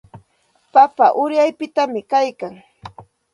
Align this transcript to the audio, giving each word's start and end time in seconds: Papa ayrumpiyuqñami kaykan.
Papa 0.73 1.05
ayrumpiyuqñami 1.11 2.01
kaykan. 2.11 2.53